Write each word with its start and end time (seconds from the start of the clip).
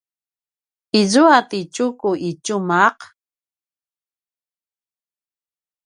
izua 0.99 1.37
ti 1.49 1.59
Tjuku 1.73 2.09
i 2.29 2.31
tjumaq? 2.43 2.97